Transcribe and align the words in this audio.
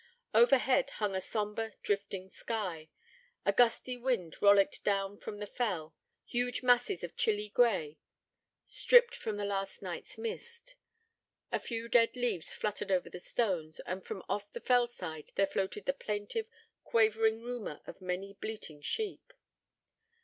Overhead 0.33 0.89
hung 0.97 1.15
a 1.15 1.21
sombre, 1.21 1.73
drifting 1.83 2.27
sky. 2.27 2.89
A 3.45 3.53
gusty 3.53 3.97
wind 3.97 4.35
rollicked 4.41 4.83
down 4.83 5.19
from 5.19 5.37
the 5.37 5.45
fell 5.45 5.93
huge 6.25 6.63
masses 6.63 7.03
of 7.03 7.15
chilly 7.15 7.49
grey, 7.49 7.99
stripped 8.63 9.23
of 9.23 9.37
the 9.37 9.45
last 9.45 9.83
night's 9.83 10.17
mist. 10.17 10.73
A 11.51 11.59
few 11.59 11.87
dead 11.87 12.15
leaves 12.15 12.51
fluttered 12.51 12.91
over 12.91 13.11
the 13.11 13.19
stones, 13.19 13.79
and 13.81 14.03
from 14.03 14.23
off 14.27 14.51
the 14.51 14.59
fell 14.61 14.87
side 14.87 15.29
there 15.35 15.45
floated 15.45 15.85
the 15.85 15.93
plaintive, 15.93 16.47
quavering 16.83 17.43
rumour 17.43 17.81
of 17.85 18.01
many 18.01 18.33
bleating 18.33 18.81
sheep. 18.81 19.31